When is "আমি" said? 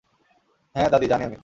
1.25-1.37